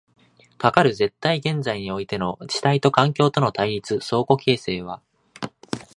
[0.57, 4.99] かかる絶対現在においての主体と環境との対立、相互形成は